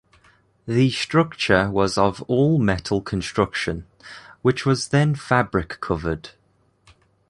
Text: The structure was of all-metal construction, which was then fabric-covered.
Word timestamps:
The 0.65 0.89
structure 0.89 1.69
was 1.69 1.95
of 1.95 2.23
all-metal 2.23 3.03
construction, 3.03 3.85
which 4.41 4.65
was 4.65 4.87
then 4.87 5.13
fabric-covered. 5.13 6.31